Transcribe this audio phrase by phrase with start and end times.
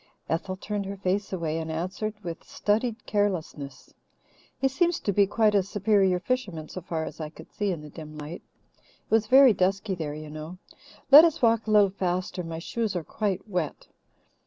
[0.27, 3.93] Ethel turned her face away and answered with studied carelessness.
[4.57, 7.81] "He seems to be quite a superior fisherman so far as I could see in
[7.81, 8.41] the dim light.
[8.77, 10.57] It was very dusky there, you know.
[11.11, 12.43] Let us walk a little faster.
[12.43, 13.89] My shoes are quite wet."